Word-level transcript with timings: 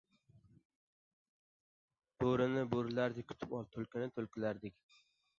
•Bo‘rini 2.23 2.63
bo‘rilardek 2.71 3.27
kutib 3.33 3.53
ol, 3.59 3.67
tulkini— 3.75 4.09
tulkilardek. 4.15 4.81